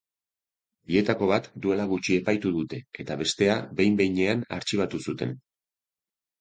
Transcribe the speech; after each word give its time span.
Bietako 0.91 1.27
bat 1.31 1.49
duela 1.65 1.85
gutxi 1.91 2.17
epaitu 2.23 2.55
dute, 2.57 2.81
eta 3.05 3.19
bestea 3.21 3.61
behin-behinean 3.83 4.45
artxibatu 4.59 5.05
zuten. 5.07 5.39